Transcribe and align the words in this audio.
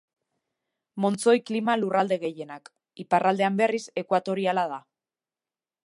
Montzoi 1.03 1.35
klima 1.49 1.75
lurralde 1.81 2.19
gehienak; 2.25 2.73
iparraldean, 3.05 3.61
berriz, 3.63 3.83
ekuatoriala 4.05 4.65
da. 4.75 4.85